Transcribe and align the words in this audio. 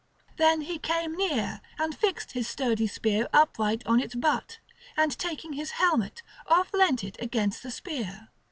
Then 0.37 0.61
he 0.61 0.79
came 0.79 1.13
near, 1.15 1.61
and 1.77 1.95
fixed 1.95 2.31
his 2.31 2.47
sturdy 2.47 2.87
spear 2.87 3.27
upright 3.31 3.85
on 3.85 3.99
its 3.99 4.15
butt, 4.15 4.57
and 4.97 5.15
taking 5.15 5.53
his 5.53 5.73
helmet, 5.77 6.23
off 6.47 6.73
leant 6.73 7.03
it 7.03 7.17
against 7.21 7.61
the 7.61 7.69
spear. 7.69 8.29